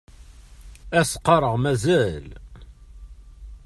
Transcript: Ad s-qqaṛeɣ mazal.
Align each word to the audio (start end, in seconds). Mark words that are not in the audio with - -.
Ad 0.99 1.05
s-qqaṛeɣ 1.09 1.55
mazal. 1.63 2.25